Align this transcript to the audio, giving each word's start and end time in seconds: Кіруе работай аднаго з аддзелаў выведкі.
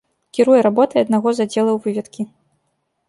Кіруе 0.37 0.61
работай 0.67 1.03
аднаго 1.05 1.29
з 1.41 1.45
аддзелаў 1.47 1.77
выведкі. 1.85 2.21